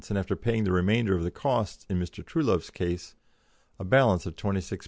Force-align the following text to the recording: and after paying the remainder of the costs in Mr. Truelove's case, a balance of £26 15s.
and 0.09 0.17
after 0.17 0.35
paying 0.35 0.63
the 0.63 0.71
remainder 0.71 1.15
of 1.15 1.21
the 1.23 1.29
costs 1.29 1.85
in 1.87 1.99
Mr. 1.99 2.23
Truelove's 2.25 2.71
case, 2.71 3.13
a 3.77 3.83
balance 3.83 4.25
of 4.25 4.35
£26 4.35 4.77
15s. 4.79 4.79